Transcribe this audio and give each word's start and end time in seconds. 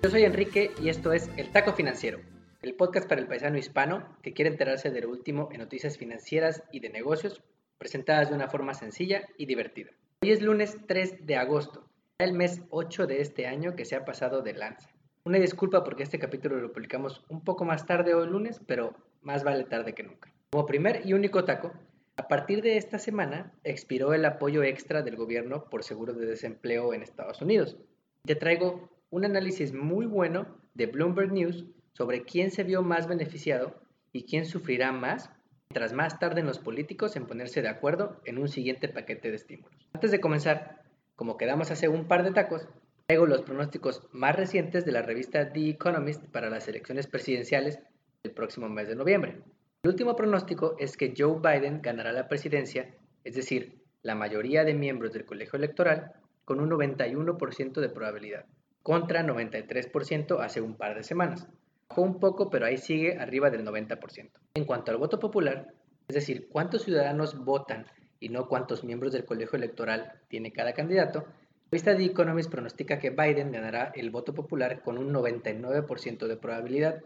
Yo 0.00 0.10
soy 0.10 0.22
Enrique 0.22 0.70
y 0.80 0.90
esto 0.90 1.12
es 1.12 1.28
El 1.36 1.50
Taco 1.50 1.72
Financiero, 1.72 2.20
el 2.62 2.74
podcast 2.74 3.08
para 3.08 3.20
el 3.20 3.26
paisano 3.26 3.58
hispano 3.58 4.16
que 4.22 4.32
quiere 4.32 4.48
enterarse 4.48 4.92
de 4.92 5.00
lo 5.00 5.10
último 5.10 5.48
en 5.50 5.58
noticias 5.58 5.98
financieras 5.98 6.62
y 6.70 6.78
de 6.78 6.88
negocios 6.88 7.42
presentadas 7.78 8.28
de 8.28 8.36
una 8.36 8.48
forma 8.48 8.74
sencilla 8.74 9.22
y 9.36 9.46
divertida. 9.46 9.90
Hoy 10.22 10.30
es 10.30 10.40
lunes 10.40 10.76
3 10.86 11.26
de 11.26 11.34
agosto, 11.34 11.84
el 12.18 12.32
mes 12.32 12.62
8 12.70 13.08
de 13.08 13.20
este 13.20 13.48
año 13.48 13.74
que 13.74 13.84
se 13.84 13.96
ha 13.96 14.04
pasado 14.04 14.40
de 14.40 14.54
lanza. 14.54 14.88
Una 15.24 15.38
disculpa 15.38 15.82
porque 15.82 16.04
este 16.04 16.20
capítulo 16.20 16.60
lo 16.60 16.72
publicamos 16.72 17.24
un 17.28 17.42
poco 17.42 17.64
más 17.64 17.84
tarde 17.84 18.14
hoy 18.14 18.28
lunes, 18.28 18.60
pero 18.68 18.94
más 19.22 19.42
vale 19.42 19.64
tarde 19.64 19.94
que 19.94 20.04
nunca. 20.04 20.32
Como 20.50 20.64
primer 20.64 21.04
y 21.06 21.12
único 21.12 21.44
taco, 21.44 21.72
a 22.16 22.28
partir 22.28 22.62
de 22.62 22.76
esta 22.76 23.00
semana 23.00 23.52
expiró 23.64 24.14
el 24.14 24.24
apoyo 24.24 24.62
extra 24.62 25.02
del 25.02 25.16
gobierno 25.16 25.64
por 25.68 25.82
seguro 25.82 26.12
de 26.12 26.26
desempleo 26.26 26.94
en 26.94 27.02
Estados 27.02 27.42
Unidos. 27.42 27.76
Te 28.24 28.36
traigo 28.36 28.88
un 29.10 29.24
análisis 29.24 29.72
muy 29.72 30.06
bueno 30.06 30.46
de 30.74 30.86
Bloomberg 30.86 31.32
News 31.32 31.64
sobre 31.92 32.24
quién 32.24 32.50
se 32.50 32.62
vio 32.62 32.82
más 32.82 33.08
beneficiado 33.08 33.80
y 34.12 34.24
quién 34.24 34.44
sufrirá 34.44 34.92
más 34.92 35.30
mientras 35.70 35.92
más 35.92 36.18
tarden 36.18 36.46
los 36.46 36.58
políticos 36.58 37.16
en 37.16 37.26
ponerse 37.26 37.62
de 37.62 37.68
acuerdo 37.68 38.20
en 38.24 38.38
un 38.38 38.48
siguiente 38.48 38.88
paquete 38.88 39.30
de 39.30 39.36
estímulos. 39.36 39.88
Antes 39.92 40.10
de 40.10 40.20
comenzar, 40.20 40.82
como 41.16 41.36
quedamos 41.36 41.70
hace 41.70 41.88
un 41.88 42.06
par 42.06 42.22
de 42.22 42.32
tacos, 42.32 42.68
traigo 43.06 43.26
los 43.26 43.42
pronósticos 43.42 44.06
más 44.12 44.36
recientes 44.36 44.84
de 44.84 44.92
la 44.92 45.02
revista 45.02 45.52
The 45.52 45.70
Economist 45.70 46.24
para 46.26 46.50
las 46.50 46.68
elecciones 46.68 47.06
presidenciales 47.06 47.80
del 48.22 48.32
próximo 48.32 48.68
mes 48.68 48.88
de 48.88 48.96
noviembre. 48.96 49.42
El 49.82 49.90
último 49.90 50.16
pronóstico 50.16 50.76
es 50.78 50.96
que 50.96 51.14
Joe 51.16 51.40
Biden 51.40 51.80
ganará 51.82 52.12
la 52.12 52.28
presidencia, 52.28 52.94
es 53.24 53.34
decir, 53.34 53.82
la 54.02 54.14
mayoría 54.14 54.64
de 54.64 54.74
miembros 54.74 55.12
del 55.12 55.24
colegio 55.24 55.56
electoral, 55.56 56.12
con 56.44 56.60
un 56.60 56.70
91% 56.70 57.80
de 57.80 57.88
probabilidad 57.88 58.46
contra 58.82 59.22
93% 59.22 60.40
hace 60.40 60.60
un 60.60 60.74
par 60.74 60.94
de 60.94 61.02
semanas. 61.02 61.46
Bajó 61.88 62.02
un 62.02 62.20
poco, 62.20 62.50
pero 62.50 62.66
ahí 62.66 62.78
sigue 62.78 63.18
arriba 63.18 63.50
del 63.50 63.64
90%. 63.64 64.30
En 64.54 64.64
cuanto 64.64 64.90
al 64.90 64.98
voto 64.98 65.18
popular, 65.18 65.74
es 66.08 66.14
decir, 66.14 66.48
cuántos 66.50 66.84
ciudadanos 66.84 67.44
votan 67.44 67.86
y 68.20 68.28
no 68.28 68.48
cuántos 68.48 68.84
miembros 68.84 69.12
del 69.12 69.24
colegio 69.24 69.56
electoral 69.56 70.12
tiene 70.28 70.52
cada 70.52 70.72
candidato, 70.72 71.20
la 71.20 71.72
revista 71.72 71.96
The 71.96 72.04
Economist 72.04 72.50
pronostica 72.50 72.98
que 72.98 73.10
Biden 73.10 73.52
ganará 73.52 73.92
el 73.94 74.10
voto 74.10 74.32
popular 74.32 74.82
con 74.82 74.96
un 74.96 75.12
99% 75.12 76.26
de 76.26 76.36
probabilidad, 76.36 77.02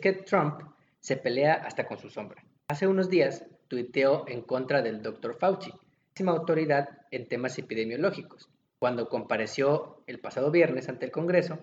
que 0.00 0.14
Trump 0.14 0.62
se 1.00 1.16
pelea 1.16 1.54
hasta 1.54 1.86
con 1.86 1.98
su 1.98 2.08
sombra. 2.08 2.42
Hace 2.68 2.86
unos 2.86 3.10
días 3.10 3.44
tuiteó 3.68 4.26
en 4.26 4.42
contra 4.42 4.80
del 4.80 5.02
Dr. 5.02 5.34
Fauci, 5.34 5.72
máxima 6.16 6.32
autoridad 6.32 6.88
en 7.10 7.28
temas 7.28 7.58
epidemiológicos, 7.58 8.48
cuando 8.78 9.08
compareció 9.08 10.02
el 10.06 10.20
pasado 10.20 10.50
viernes 10.50 10.88
ante 10.88 11.06
el 11.06 11.12
Congreso 11.12 11.58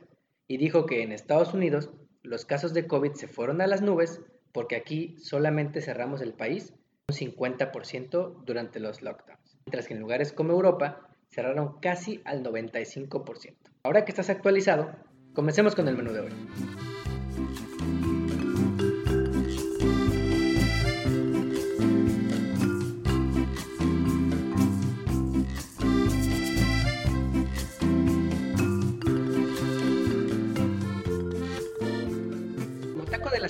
y 0.48 0.58
dijo 0.58 0.86
que 0.86 1.04
en 1.04 1.12
Estados 1.12 1.54
Unidos 1.54 1.90
los 2.22 2.46
casos 2.46 2.74
de 2.74 2.88
COVID 2.88 3.14
se 3.14 3.28
fueron 3.28 3.62
a 3.62 3.68
las 3.68 3.82
nubes 3.82 4.22
porque 4.52 4.76
aquí 4.76 5.16
solamente 5.20 5.82
cerramos 5.82 6.22
el 6.22 6.34
país 6.34 6.74
un 7.10 7.16
50% 7.16 8.44
durante 8.46 8.80
los 8.80 9.02
lockdowns, 9.02 9.58
mientras 9.66 9.88
que 9.88 9.94
en 9.94 10.00
lugares 10.00 10.32
como 10.32 10.54
Europa 10.54 11.10
cerraron 11.30 11.80
casi 11.80 12.22
al 12.24 12.44
95%. 12.44 13.56
Ahora 13.84 14.06
que 14.06 14.12
estás 14.12 14.30
actualizado, 14.30 14.96
comencemos 15.34 15.76
con 15.76 15.88
el 15.88 15.98
menú 15.98 16.14
de 16.14 16.22
hoy. 16.22 16.32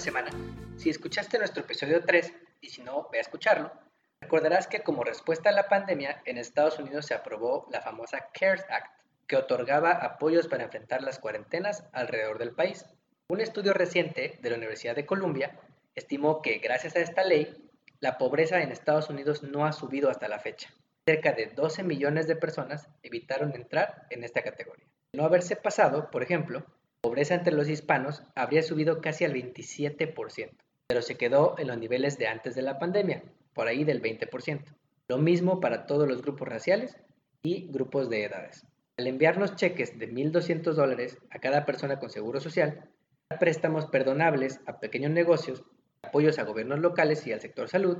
Semana, 0.03 0.31
si 0.75 0.89
escuchaste 0.89 1.37
nuestro 1.37 1.63
episodio 1.63 2.03
3 2.03 2.33
y 2.59 2.69
si 2.69 2.83
no, 2.83 3.07
ve 3.09 3.19
a 3.19 3.21
escucharlo, 3.21 3.71
recordarás 4.19 4.67
que 4.67 4.81
como 4.81 5.05
respuesta 5.05 5.49
a 5.49 5.53
la 5.53 5.69
pandemia 5.69 6.21
en 6.25 6.37
Estados 6.37 6.77
Unidos 6.77 7.05
se 7.05 7.13
aprobó 7.13 7.69
la 7.71 7.81
famosa 7.81 8.27
CARES 8.37 8.65
Act, 8.69 8.91
que 9.27 9.37
otorgaba 9.37 9.91
apoyos 9.91 10.49
para 10.49 10.65
enfrentar 10.65 11.01
las 11.03 11.19
cuarentenas 11.19 11.85
alrededor 11.93 12.37
del 12.37 12.51
país. 12.51 12.85
Un 13.29 13.39
estudio 13.39 13.73
reciente 13.73 14.37
de 14.41 14.49
la 14.49 14.57
Universidad 14.57 14.93
de 14.93 15.05
Columbia 15.05 15.57
estimó 15.95 16.41
que 16.41 16.57
gracias 16.57 16.97
a 16.97 16.99
esta 16.99 17.23
ley, 17.23 17.71
la 18.01 18.17
pobreza 18.17 18.61
en 18.61 18.73
Estados 18.73 19.09
Unidos 19.09 19.41
no 19.41 19.65
ha 19.65 19.71
subido 19.71 20.09
hasta 20.09 20.27
la 20.27 20.39
fecha. 20.39 20.69
Cerca 21.05 21.31
de 21.31 21.45
12 21.45 21.83
millones 21.83 22.27
de 22.27 22.35
personas 22.35 22.89
evitaron 23.03 23.55
entrar 23.55 24.05
en 24.09 24.25
esta 24.25 24.41
categoría. 24.41 24.85
No 25.13 25.23
haberse 25.23 25.55
pasado, 25.55 26.11
por 26.11 26.23
ejemplo, 26.23 26.65
pobreza 27.03 27.35
entre 27.35 27.53
los 27.53 27.67
hispanos 27.67 28.23
habría 28.33 28.63
subido 28.63 29.01
casi 29.01 29.25
al 29.25 29.33
27%, 29.33 30.51
pero 30.87 31.01
se 31.01 31.17
quedó 31.17 31.55
en 31.59 31.67
los 31.67 31.77
niveles 31.77 32.17
de 32.17 32.27
antes 32.27 32.55
de 32.55 32.61
la 32.61 32.79
pandemia, 32.79 33.23
por 33.53 33.67
ahí 33.67 33.83
del 33.83 34.01
20%. 34.01 34.63
Lo 35.09 35.17
mismo 35.17 35.59
para 35.59 35.85
todos 35.85 36.07
los 36.07 36.21
grupos 36.21 36.47
raciales 36.47 36.97
y 37.43 37.67
grupos 37.67 38.09
de 38.09 38.23
edades. 38.23 38.65
Al 38.97 39.07
enviarnos 39.07 39.57
cheques 39.57 39.99
de 39.99 40.09
1.200 40.09 40.73
dólares 40.75 41.17
a 41.29 41.39
cada 41.39 41.65
persona 41.65 41.99
con 41.99 42.09
seguro 42.09 42.39
social, 42.39 42.89
préstamos 43.37 43.85
perdonables 43.87 44.61
a 44.65 44.79
pequeños 44.79 45.11
negocios, 45.11 45.65
apoyos 46.03 46.39
a 46.39 46.43
gobiernos 46.43 46.79
locales 46.79 47.27
y 47.27 47.33
al 47.33 47.41
sector 47.41 47.67
salud, 47.67 47.97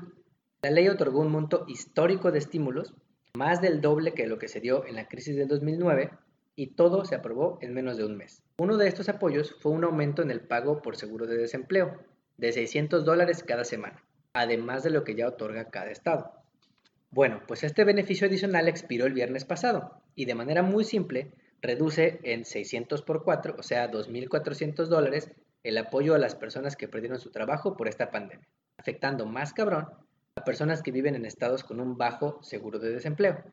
la 0.61 0.71
ley 0.71 0.87
otorgó 0.87 1.19
un 1.19 1.31
monto 1.31 1.65
histórico 1.67 2.31
de 2.31 2.39
estímulos, 2.39 2.95
más 3.35 3.59
del 3.59 3.81
doble 3.81 4.13
que 4.13 4.27
lo 4.27 4.39
que 4.39 4.47
se 4.47 4.61
dio 4.61 4.85
en 4.85 4.95
la 4.95 5.09
crisis 5.09 5.35
del 5.35 5.49
2009, 5.49 6.11
y 6.55 6.75
todo 6.75 7.05
se 7.05 7.15
aprobó 7.15 7.57
en 7.61 7.73
menos 7.73 7.97
de 7.97 8.05
un 8.05 8.17
mes. 8.17 8.43
Uno 8.57 8.77
de 8.77 8.87
estos 8.87 9.09
apoyos 9.09 9.55
fue 9.59 9.71
un 9.71 9.83
aumento 9.83 10.21
en 10.21 10.31
el 10.31 10.41
pago 10.41 10.81
por 10.81 10.95
seguro 10.95 11.25
de 11.25 11.37
desempleo, 11.37 11.99
de 12.37 12.51
600 12.51 13.05
dólares 13.05 13.43
cada 13.43 13.63
semana, 13.63 14.03
además 14.33 14.83
de 14.83 14.91
lo 14.91 15.03
que 15.03 15.15
ya 15.15 15.27
otorga 15.27 15.69
cada 15.69 15.91
estado. 15.91 16.33
Bueno, 17.09 17.41
pues 17.47 17.63
este 17.63 17.83
beneficio 17.83 18.27
adicional 18.27 18.67
expiró 18.67 19.05
el 19.05 19.13
viernes 19.13 19.45
pasado 19.45 20.01
y 20.15 20.25
de 20.25 20.35
manera 20.35 20.63
muy 20.63 20.83
simple 20.83 21.31
reduce 21.61 22.19
en 22.23 22.43
600 22.43 23.03
por 23.03 23.23
4, 23.23 23.55
o 23.57 23.63
sea, 23.63 23.89
2.400 23.89 24.87
dólares, 24.87 25.31
el 25.63 25.77
apoyo 25.77 26.13
a 26.13 26.19
las 26.19 26.35
personas 26.35 26.75
que 26.75 26.87
perdieron 26.87 27.19
su 27.19 27.31
trabajo 27.31 27.77
por 27.77 27.87
esta 27.87 28.11
pandemia, 28.11 28.47
afectando 28.77 29.25
más 29.25 29.53
cabrón 29.53 29.87
a 30.35 30.43
personas 30.43 30.81
que 30.81 30.91
viven 30.91 31.15
en 31.15 31.25
estados 31.25 31.63
con 31.63 31.79
un 31.79 31.97
bajo 31.97 32.41
seguro 32.41 32.79
de 32.79 32.91
desempleo. 32.91 33.43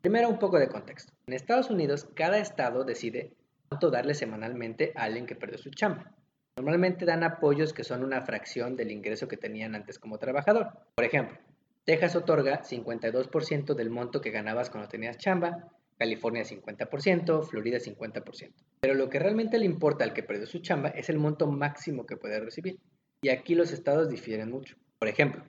Primero 0.00 0.30
un 0.30 0.38
poco 0.38 0.58
de 0.58 0.68
contexto. 0.68 1.12
En 1.26 1.34
Estados 1.34 1.68
Unidos, 1.68 2.08
cada 2.14 2.38
estado 2.38 2.84
decide 2.84 3.34
cuánto 3.68 3.90
darle 3.90 4.14
semanalmente 4.14 4.92
a 4.96 5.04
alguien 5.04 5.26
que 5.26 5.34
perdió 5.34 5.58
su 5.58 5.70
chamba. 5.70 6.14
Normalmente 6.56 7.04
dan 7.04 7.22
apoyos 7.22 7.74
que 7.74 7.84
son 7.84 8.02
una 8.02 8.22
fracción 8.22 8.76
del 8.76 8.90
ingreso 8.90 9.28
que 9.28 9.36
tenían 9.36 9.74
antes 9.74 9.98
como 9.98 10.18
trabajador. 10.18 10.70
Por 10.94 11.04
ejemplo, 11.04 11.38
Texas 11.84 12.16
otorga 12.16 12.62
52% 12.62 13.74
del 13.74 13.90
monto 13.90 14.22
que 14.22 14.30
ganabas 14.30 14.70
cuando 14.70 14.88
tenías 14.88 15.18
chamba, 15.18 15.68
California 15.98 16.44
50%, 16.44 17.42
Florida 17.44 17.78
50%. 17.78 18.52
Pero 18.80 18.94
lo 18.94 19.10
que 19.10 19.18
realmente 19.18 19.58
le 19.58 19.66
importa 19.66 20.04
al 20.04 20.14
que 20.14 20.22
perdió 20.22 20.46
su 20.46 20.60
chamba 20.60 20.88
es 20.88 21.10
el 21.10 21.18
monto 21.18 21.46
máximo 21.46 22.06
que 22.06 22.16
puede 22.16 22.40
recibir. 22.40 22.78
Y 23.20 23.28
aquí 23.28 23.54
los 23.54 23.70
estados 23.70 24.08
difieren 24.08 24.50
mucho. 24.50 24.76
Por 24.98 25.08
ejemplo, 25.08 25.44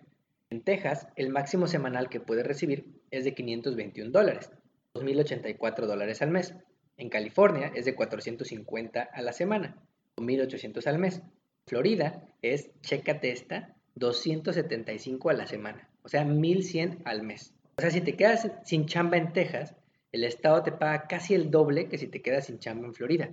en 0.52 0.62
Texas, 0.62 1.08
el 1.16 1.30
máximo 1.30 1.66
semanal 1.66 2.10
que 2.10 2.20
puede 2.20 2.44
recibir 2.44 2.86
es 3.10 3.24
de 3.24 3.34
521 3.34 4.12
dólares, 4.12 4.52
2.084 4.94 5.86
dólares 5.86 6.22
al 6.22 6.30
mes. 6.30 6.54
En 6.98 7.10
California 7.10 7.72
es 7.74 7.86
de 7.86 7.96
450 7.96 9.02
a 9.02 9.22
la 9.22 9.32
semana, 9.32 9.82
1.800 10.18 10.86
al 10.88 11.00
mes. 11.00 11.22
Florida 11.66 12.28
es, 12.42 12.70
chécate 12.82 13.32
esta, 13.32 13.76
275 13.96 15.30
a 15.30 15.34
la 15.34 15.48
semana, 15.48 15.90
o 16.04 16.10
sea, 16.10 16.26
1.100 16.26 17.02
al 17.06 17.24
mes. 17.24 17.54
O 17.78 17.82
sea, 17.82 17.90
si 17.90 18.02
te 18.02 18.18
quedas 18.18 18.52
sin 18.66 18.88
chamba 18.88 19.16
en 19.16 19.32
Texas, 19.32 19.74
el 20.12 20.26
estado 20.26 20.64
te 20.64 20.74
paga 20.74 21.08
casi 21.08 21.34
el 21.34 21.50
doble 21.50 21.88
que 21.88 21.98
si 21.98 22.08
te 22.08 22.22
quedas 22.22 22.48
sin 22.48 22.60
chamba 22.60 22.88
en 22.88 22.94
Florida. 22.94 23.30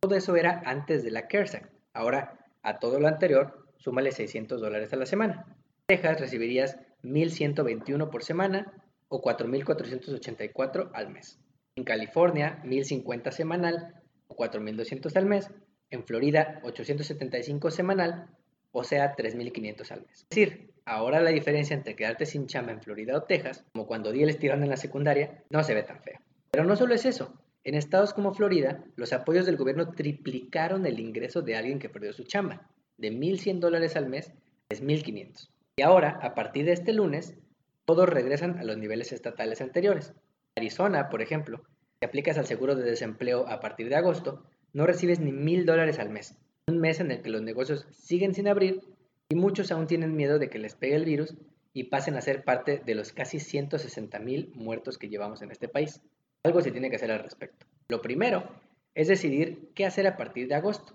Todo 0.00 0.14
eso 0.14 0.34
era 0.36 0.62
antes 0.64 1.04
de 1.04 1.10
la 1.10 1.28
CARES 1.28 1.56
Act. 1.56 1.72
Ahora, 1.92 2.38
a 2.62 2.78
todo 2.78 2.98
lo 2.98 3.08
anterior, 3.08 3.68
súmale 3.76 4.10
600 4.10 4.58
dólares 4.58 4.90
a 4.94 4.96
la 4.96 5.04
semana. 5.04 5.61
Texas 5.92 6.20
recibirías 6.20 6.78
1.121 7.02 8.08
por 8.08 8.24
semana 8.24 8.72
o 9.08 9.20
4.484 9.20 10.90
al 10.94 11.10
mes. 11.10 11.38
En 11.76 11.84
California, 11.84 12.62
1.050 12.64 13.30
semanal 13.30 14.00
o 14.26 14.34
4.200 14.34 15.14
al 15.16 15.26
mes. 15.26 15.50
En 15.90 16.04
Florida, 16.04 16.60
875 16.62 17.70
semanal, 17.70 18.30
o 18.70 18.84
sea, 18.84 19.14
3.500 19.14 19.90
al 19.90 20.06
mes. 20.06 20.22
Es 20.22 20.28
decir, 20.30 20.72
ahora 20.86 21.20
la 21.20 21.28
diferencia 21.28 21.76
entre 21.76 21.94
quedarte 21.94 22.24
sin 22.24 22.46
chamba 22.46 22.72
en 22.72 22.80
Florida 22.80 23.14
o 23.14 23.24
Texas, 23.24 23.66
como 23.74 23.86
cuando 23.86 24.12
di 24.12 24.22
el 24.22 24.30
estirón 24.30 24.62
en 24.62 24.70
la 24.70 24.78
secundaria, 24.78 25.44
no 25.50 25.62
se 25.62 25.74
ve 25.74 25.82
tan 25.82 26.02
feo. 26.02 26.20
Pero 26.52 26.64
no 26.64 26.74
solo 26.74 26.94
es 26.94 27.04
eso. 27.04 27.38
En 27.64 27.74
estados 27.74 28.14
como 28.14 28.32
Florida, 28.32 28.82
los 28.96 29.12
apoyos 29.12 29.44
del 29.44 29.58
gobierno 29.58 29.92
triplicaron 29.92 30.86
el 30.86 30.98
ingreso 30.98 31.42
de 31.42 31.56
alguien 31.56 31.78
que 31.78 31.90
perdió 31.90 32.14
su 32.14 32.24
chamba, 32.24 32.70
de 32.96 33.12
1.100 33.12 33.60
dólares 33.60 33.94
al 33.94 34.08
mes 34.08 34.32
a 34.70 34.74
1.500. 34.74 35.50
Y 35.76 35.82
ahora, 35.82 36.18
a 36.22 36.34
partir 36.34 36.66
de 36.66 36.72
este 36.72 36.92
lunes, 36.92 37.34
todos 37.86 38.08
regresan 38.08 38.58
a 38.58 38.64
los 38.64 38.76
niveles 38.76 39.12
estatales 39.12 39.60
anteriores. 39.60 40.12
Arizona, 40.54 41.08
por 41.08 41.22
ejemplo, 41.22 41.62
si 41.98 42.06
aplicas 42.06 42.36
al 42.36 42.46
seguro 42.46 42.74
de 42.74 42.84
desempleo 42.84 43.48
a 43.48 43.60
partir 43.60 43.88
de 43.88 43.96
agosto, 43.96 44.44
no 44.74 44.86
recibes 44.86 45.20
ni 45.20 45.32
mil 45.32 45.64
dólares 45.64 45.98
al 45.98 46.10
mes. 46.10 46.36
Un 46.66 46.78
mes 46.78 47.00
en 47.00 47.10
el 47.10 47.22
que 47.22 47.30
los 47.30 47.42
negocios 47.42 47.86
siguen 47.90 48.34
sin 48.34 48.48
abrir 48.48 48.82
y 49.30 49.34
muchos 49.34 49.72
aún 49.72 49.86
tienen 49.86 50.14
miedo 50.14 50.38
de 50.38 50.50
que 50.50 50.58
les 50.58 50.74
pegue 50.74 50.94
el 50.94 51.06
virus 51.06 51.36
y 51.72 51.84
pasen 51.84 52.16
a 52.16 52.20
ser 52.20 52.44
parte 52.44 52.82
de 52.84 52.94
los 52.94 53.12
casi 53.12 53.40
160 53.40 54.18
mil 54.18 54.52
muertos 54.54 54.98
que 54.98 55.08
llevamos 55.08 55.40
en 55.40 55.50
este 55.50 55.68
país. 55.68 56.02
Algo 56.44 56.60
se 56.60 56.70
tiene 56.70 56.90
que 56.90 56.96
hacer 56.96 57.10
al 57.10 57.22
respecto. 57.22 57.66
Lo 57.88 58.02
primero 58.02 58.46
es 58.94 59.08
decidir 59.08 59.70
qué 59.74 59.86
hacer 59.86 60.06
a 60.06 60.18
partir 60.18 60.48
de 60.48 60.54
agosto. 60.54 60.94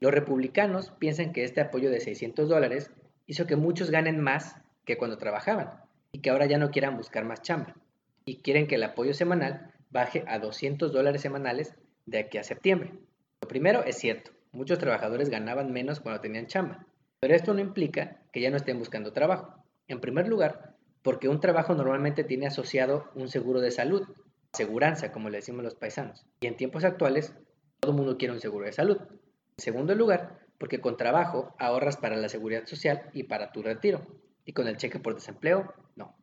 Los 0.00 0.12
republicanos 0.12 0.90
piensan 0.98 1.32
que 1.32 1.44
este 1.44 1.60
apoyo 1.60 1.90
de 1.90 2.00
600 2.00 2.48
dólares 2.48 2.90
hizo 3.28 3.46
que 3.46 3.54
muchos 3.54 3.90
ganen 3.90 4.20
más 4.20 4.56
que 4.84 4.96
cuando 4.96 5.18
trabajaban 5.18 5.70
y 6.10 6.20
que 6.20 6.30
ahora 6.30 6.46
ya 6.46 6.58
no 6.58 6.70
quieran 6.70 6.96
buscar 6.96 7.24
más 7.24 7.42
chamba 7.42 7.76
y 8.24 8.38
quieren 8.38 8.66
que 8.66 8.74
el 8.74 8.82
apoyo 8.82 9.14
semanal 9.14 9.72
baje 9.90 10.24
a 10.26 10.38
200 10.38 10.92
dólares 10.92 11.22
semanales 11.22 11.74
de 12.06 12.18
aquí 12.18 12.38
a 12.38 12.42
septiembre. 12.42 12.94
Lo 13.40 13.48
primero 13.48 13.84
es 13.84 13.96
cierto, 13.96 14.32
muchos 14.50 14.78
trabajadores 14.78 15.30
ganaban 15.30 15.72
menos 15.72 16.00
cuando 16.00 16.20
tenían 16.20 16.46
chamba, 16.46 16.86
pero 17.20 17.34
esto 17.34 17.54
no 17.54 17.60
implica 17.60 18.18
que 18.32 18.40
ya 18.40 18.50
no 18.50 18.56
estén 18.56 18.78
buscando 18.78 19.12
trabajo. 19.12 19.62
En 19.88 20.00
primer 20.00 20.26
lugar, 20.26 20.74
porque 21.02 21.28
un 21.28 21.40
trabajo 21.40 21.74
normalmente 21.74 22.24
tiene 22.24 22.46
asociado 22.46 23.10
un 23.14 23.28
seguro 23.28 23.60
de 23.60 23.70
salud, 23.70 24.06
aseguranza, 24.52 25.12
como 25.12 25.28
le 25.28 25.38
decimos 25.38 25.62
los 25.62 25.74
paisanos, 25.74 26.26
y 26.40 26.46
en 26.46 26.56
tiempos 26.56 26.84
actuales 26.84 27.34
todo 27.80 27.92
el 27.92 27.98
mundo 27.98 28.16
quiere 28.16 28.34
un 28.34 28.40
seguro 28.40 28.66
de 28.66 28.72
salud. 28.72 28.98
En 29.00 29.62
segundo 29.62 29.94
lugar, 29.94 30.38
porque 30.58 30.80
con 30.80 30.96
trabajo 30.96 31.54
ahorras 31.58 31.96
para 31.96 32.16
la 32.16 32.28
seguridad 32.28 32.66
social 32.66 33.10
y 33.12 33.24
para 33.24 33.52
tu 33.52 33.62
retiro, 33.62 34.06
y 34.44 34.52
con 34.52 34.66
el 34.66 34.76
cheque 34.76 34.98
por 34.98 35.14
desempleo, 35.14 35.72
no. 35.96 36.16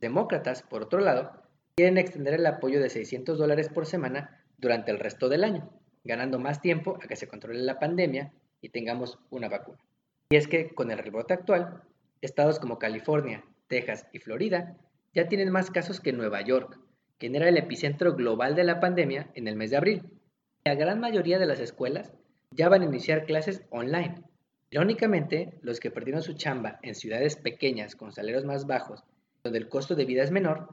Demócratas, 0.00 0.62
por 0.62 0.82
otro 0.82 1.00
lado, 1.00 1.32
quieren 1.76 1.98
extender 1.98 2.34
el 2.34 2.46
apoyo 2.46 2.80
de 2.80 2.90
600 2.90 3.38
dólares 3.38 3.68
por 3.68 3.86
semana 3.86 4.42
durante 4.58 4.90
el 4.90 4.98
resto 4.98 5.28
del 5.28 5.44
año, 5.44 5.70
ganando 6.04 6.38
más 6.38 6.60
tiempo 6.60 6.98
a 7.02 7.06
que 7.06 7.16
se 7.16 7.28
controle 7.28 7.60
la 7.60 7.78
pandemia 7.78 8.32
y 8.60 8.70
tengamos 8.70 9.18
una 9.30 9.48
vacuna. 9.48 9.78
Y 10.30 10.36
es 10.36 10.48
que 10.48 10.74
con 10.74 10.90
el 10.90 10.98
rebote 10.98 11.34
actual, 11.34 11.82
estados 12.20 12.58
como 12.58 12.78
California, 12.78 13.44
Texas 13.66 14.06
y 14.12 14.18
Florida 14.18 14.76
ya 15.14 15.28
tienen 15.28 15.50
más 15.50 15.70
casos 15.70 16.00
que 16.00 16.12
Nueva 16.12 16.40
York, 16.40 16.78
quien 17.18 17.34
era 17.34 17.48
el 17.48 17.58
epicentro 17.58 18.14
global 18.14 18.54
de 18.54 18.64
la 18.64 18.80
pandemia 18.80 19.30
en 19.34 19.48
el 19.48 19.56
mes 19.56 19.70
de 19.70 19.76
abril. 19.76 20.02
La 20.64 20.74
gran 20.74 21.00
mayoría 21.00 21.38
de 21.38 21.46
las 21.46 21.60
escuelas 21.60 22.12
ya 22.54 22.68
van 22.68 22.82
a 22.82 22.86
iniciar 22.86 23.24
clases 23.24 23.62
online. 23.70 24.22
Irónicamente, 24.70 25.58
los 25.62 25.80
que 25.80 25.90
perdieron 25.90 26.22
su 26.22 26.32
chamba 26.34 26.78
en 26.82 26.94
ciudades 26.94 27.36
pequeñas 27.36 27.94
con 27.94 28.12
salarios 28.12 28.44
más 28.44 28.66
bajos, 28.66 29.04
donde 29.44 29.58
el 29.58 29.68
costo 29.68 29.94
de 29.94 30.04
vida 30.04 30.22
es 30.22 30.30
menor, 30.30 30.68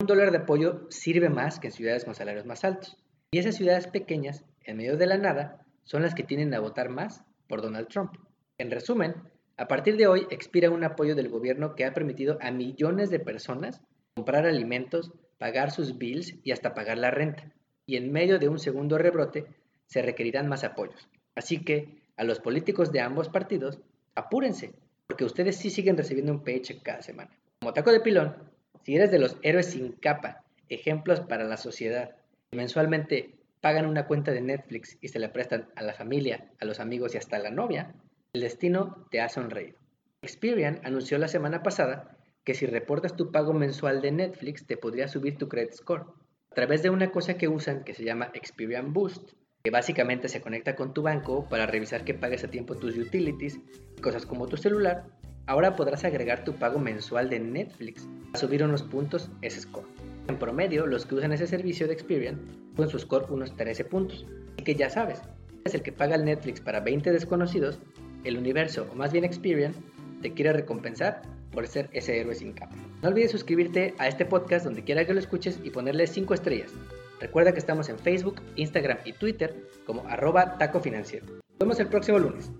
un 0.00 0.06
dólar 0.06 0.30
de 0.30 0.38
apoyo 0.38 0.86
sirve 0.88 1.28
más 1.28 1.58
que 1.58 1.68
en 1.68 1.72
ciudades 1.72 2.04
con 2.04 2.14
salarios 2.14 2.46
más 2.46 2.64
altos. 2.64 2.96
Y 3.32 3.38
esas 3.38 3.56
ciudades 3.56 3.86
pequeñas, 3.86 4.44
en 4.64 4.76
medio 4.76 4.96
de 4.96 5.06
la 5.06 5.18
nada, 5.18 5.66
son 5.84 6.02
las 6.02 6.14
que 6.14 6.22
tienen 6.22 6.54
a 6.54 6.60
votar 6.60 6.88
más 6.88 7.22
por 7.48 7.60
Donald 7.60 7.88
Trump. 7.88 8.12
En 8.58 8.70
resumen, 8.70 9.14
a 9.56 9.68
partir 9.68 9.96
de 9.96 10.06
hoy 10.06 10.26
expira 10.30 10.70
un 10.70 10.84
apoyo 10.84 11.14
del 11.14 11.28
gobierno 11.28 11.74
que 11.74 11.84
ha 11.84 11.92
permitido 11.92 12.38
a 12.40 12.50
millones 12.50 13.10
de 13.10 13.20
personas 13.20 13.82
comprar 14.14 14.46
alimentos, 14.46 15.12
pagar 15.38 15.70
sus 15.70 15.98
bills 15.98 16.34
y 16.44 16.52
hasta 16.52 16.72
pagar 16.72 16.98
la 16.98 17.10
renta. 17.10 17.52
Y 17.84 17.96
en 17.96 18.12
medio 18.12 18.38
de 18.38 18.48
un 18.48 18.58
segundo 18.58 18.96
rebrote 18.96 19.46
se 19.86 20.02
requerirán 20.02 20.48
más 20.48 20.64
apoyos. 20.64 21.08
Así 21.34 21.64
que 21.64 22.00
a 22.16 22.24
los 22.24 22.40
políticos 22.40 22.92
de 22.92 23.00
ambos 23.00 23.28
partidos, 23.28 23.78
apúrense, 24.14 24.72
porque 25.06 25.24
ustedes 25.24 25.56
sí 25.56 25.70
siguen 25.70 25.96
recibiendo 25.96 26.32
un 26.32 26.44
paycheck 26.44 26.82
cada 26.82 27.02
semana. 27.02 27.30
Como 27.60 27.72
taco 27.72 27.92
de 27.92 28.00
pilón, 28.00 28.36
si 28.84 28.96
eres 28.96 29.10
de 29.10 29.18
los 29.18 29.36
héroes 29.42 29.66
sin 29.66 29.92
capa, 29.92 30.44
ejemplos 30.68 31.20
para 31.20 31.44
la 31.44 31.56
sociedad, 31.56 32.16
mensualmente 32.52 33.34
pagan 33.60 33.86
una 33.86 34.06
cuenta 34.06 34.32
de 34.32 34.40
Netflix 34.40 34.96
y 35.00 35.08
se 35.08 35.18
la 35.18 35.32
prestan 35.32 35.68
a 35.76 35.82
la 35.82 35.94
familia, 35.94 36.50
a 36.60 36.64
los 36.64 36.80
amigos 36.80 37.14
y 37.14 37.18
hasta 37.18 37.36
a 37.36 37.40
la 37.40 37.50
novia, 37.50 37.94
el 38.32 38.40
destino 38.40 39.06
te 39.10 39.20
ha 39.20 39.28
sonreído. 39.28 39.78
Experian 40.22 40.80
anunció 40.84 41.18
la 41.18 41.28
semana 41.28 41.62
pasada 41.62 42.16
que 42.44 42.54
si 42.54 42.66
reportas 42.66 43.16
tu 43.16 43.30
pago 43.30 43.52
mensual 43.52 44.00
de 44.00 44.12
Netflix 44.12 44.66
te 44.66 44.76
podría 44.76 45.08
subir 45.08 45.36
tu 45.36 45.48
credit 45.48 45.72
score 45.72 46.06
a 46.50 46.54
través 46.54 46.82
de 46.82 46.90
una 46.90 47.10
cosa 47.10 47.36
que 47.36 47.48
usan 47.48 47.84
que 47.84 47.94
se 47.94 48.04
llama 48.04 48.30
Experian 48.34 48.92
Boost, 48.92 49.32
que 49.62 49.70
básicamente 49.70 50.28
se 50.28 50.40
conecta 50.40 50.74
con 50.74 50.94
tu 50.94 51.02
banco 51.02 51.46
para 51.48 51.66
revisar 51.66 52.04
que 52.04 52.14
pagues 52.14 52.44
a 52.44 52.50
tiempo 52.50 52.76
tus 52.76 52.96
utilities 52.96 53.60
cosas 54.00 54.26
como 54.26 54.46
tu 54.46 54.56
celular. 54.56 55.04
Ahora 55.46 55.76
podrás 55.76 56.04
agregar 56.04 56.44
tu 56.44 56.54
pago 56.56 56.78
mensual 56.78 57.28
de 57.28 57.40
Netflix 57.40 58.08
a 58.32 58.38
subir 58.38 58.62
unos 58.62 58.82
puntos 58.82 59.30
ese 59.42 59.60
score. 59.60 59.86
En 60.28 60.38
promedio, 60.38 60.86
los 60.86 61.06
que 61.06 61.16
usan 61.16 61.32
ese 61.32 61.46
servicio 61.46 61.86
de 61.86 61.94
Experian 61.94 62.40
en 62.78 62.88
su 62.88 62.98
score 62.98 63.26
unos 63.30 63.56
13 63.56 63.84
puntos. 63.84 64.26
Así 64.54 64.64
que 64.64 64.74
ya 64.74 64.88
sabes, 64.88 65.20
es 65.64 65.74
el 65.74 65.82
que 65.82 65.92
paga 65.92 66.14
el 66.14 66.24
Netflix 66.24 66.60
para 66.60 66.80
20 66.80 67.12
desconocidos, 67.12 67.78
el 68.24 68.38
universo, 68.38 68.86
o 68.90 68.94
más 68.94 69.12
bien 69.12 69.24
Experian, 69.24 69.74
te 70.22 70.32
quiere 70.32 70.52
recompensar 70.52 71.22
por 71.52 71.66
ser 71.66 71.90
ese 71.92 72.18
héroe 72.18 72.34
sin 72.34 72.52
capa. 72.52 72.76
No 73.02 73.08
olvides 73.08 73.32
suscribirte 73.32 73.94
a 73.98 74.08
este 74.08 74.24
podcast 74.24 74.64
donde 74.64 74.84
quiera 74.84 75.04
que 75.04 75.14
lo 75.14 75.18
escuches 75.18 75.58
y 75.64 75.70
ponerle 75.70 76.06
5 76.06 76.34
estrellas. 76.34 76.72
Recuerda 77.20 77.52
que 77.52 77.58
estamos 77.58 77.90
en 77.90 77.98
Facebook, 77.98 78.40
Instagram 78.56 78.98
y 79.04 79.12
Twitter 79.12 79.68
como 79.84 80.06
arroba 80.08 80.56
taco 80.56 80.80
financiero. 80.80 81.26
Nos 81.26 81.58
vemos 81.58 81.78
el 81.78 81.88
próximo 81.88 82.18
lunes. 82.18 82.50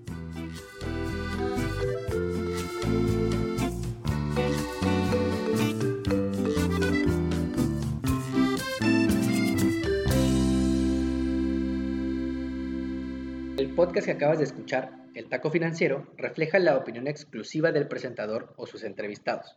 El 13.57 13.75
podcast 13.75 14.07
que 14.07 14.13
acabas 14.13 14.39
de 14.39 14.45
escuchar, 14.45 14.93
El 15.15 15.31
Taco 15.31 15.51
Financiero, 15.51 16.07
refleja 16.19 16.59
la 16.59 16.77
opinión 16.77 17.07
exclusiva 17.07 17.73
del 17.73 17.89
presentador 17.89 18.53
o 18.57 18.67
sus 18.67 18.85
entrevistados 18.85 19.57